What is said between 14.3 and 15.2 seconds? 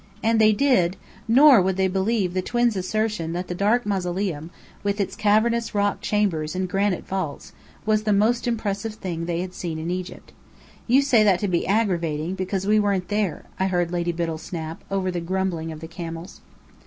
snap, over